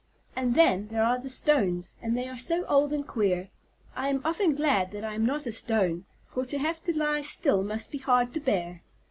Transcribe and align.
And 0.35 0.55
then, 0.55 0.87
there 0.87 1.03
are 1.03 1.19
the 1.19 1.29
stones, 1.29 1.93
and 2.01 2.17
they 2.17 2.27
are 2.27 2.35
so 2.35 2.65
old 2.65 2.91
and 2.91 3.05
queer. 3.05 3.49
I 3.95 4.07
am 4.07 4.19
often 4.25 4.55
glad 4.55 4.89
that 4.93 5.03
I 5.03 5.13
am 5.13 5.27
not 5.27 5.45
a 5.45 5.51
stone, 5.51 6.05
for 6.25 6.43
to 6.43 6.57
have 6.57 6.81
to 6.85 6.97
lie 6.97 7.21
still 7.21 7.63
must 7.63 7.91
be 7.91 7.99
hard 7.99 8.33
to 8.33 8.39
bear. 8.39 8.81